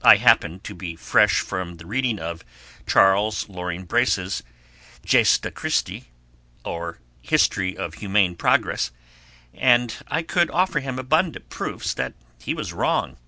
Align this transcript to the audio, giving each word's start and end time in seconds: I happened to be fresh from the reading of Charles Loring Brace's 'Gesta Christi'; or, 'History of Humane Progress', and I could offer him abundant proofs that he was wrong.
I 0.00 0.16
happened 0.16 0.64
to 0.64 0.74
be 0.74 0.96
fresh 0.96 1.40
from 1.40 1.76
the 1.76 1.84
reading 1.84 2.18
of 2.18 2.42
Charles 2.86 3.50
Loring 3.50 3.84
Brace's 3.84 4.42
'Gesta 5.04 5.50
Christi'; 5.50 6.06
or, 6.64 7.00
'History 7.20 7.76
of 7.76 7.92
Humane 7.96 8.34
Progress', 8.34 8.92
and 9.52 9.94
I 10.06 10.22
could 10.22 10.50
offer 10.52 10.80
him 10.80 10.98
abundant 10.98 11.50
proofs 11.50 11.92
that 11.92 12.14
he 12.40 12.54
was 12.54 12.72
wrong. 12.72 13.18